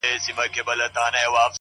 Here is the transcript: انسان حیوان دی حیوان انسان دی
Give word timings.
انسان 0.03 0.35
حیوان 0.35 0.47
دی 0.47 0.59
حیوان 0.59 0.79
انسان 0.81 1.33
دی 1.33 1.41